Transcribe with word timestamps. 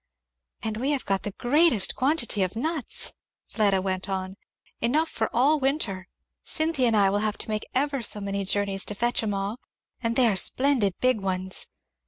"And 0.63 0.77
we 0.77 0.89
have 0.93 1.05
got 1.05 1.21
the 1.21 1.31
greatest 1.37 1.95
quantity 1.95 2.41
of 2.41 2.55
nuts!" 2.55 3.13
Fleda 3.49 3.83
went 3.83 4.09
on, 4.09 4.35
"enough 4.79 5.09
for 5.09 5.29
all 5.31 5.59
winter. 5.59 6.07
Cynthy 6.43 6.87
and 6.87 6.97
I 6.97 7.11
will 7.11 7.19
have 7.19 7.37
to 7.37 7.47
make 7.49 7.69
ever 7.75 8.01
so 8.01 8.19
many 8.19 8.43
journeys 8.43 8.83
to 8.85 8.95
fetch 8.95 9.21
'em 9.21 9.35
all; 9.35 9.59
and 10.01 10.15
they 10.15 10.25
are 10.27 10.35
splendid 10.35 10.95
big 11.01 11.21
ones. 11.21 11.67